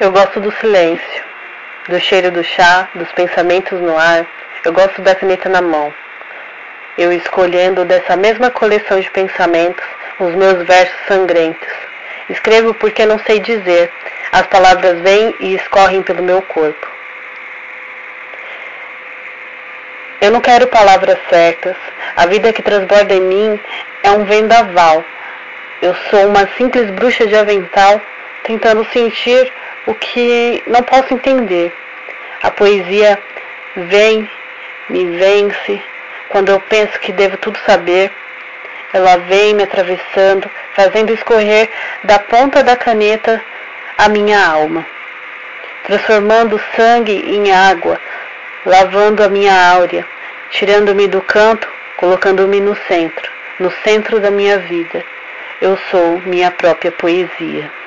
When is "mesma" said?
8.16-8.50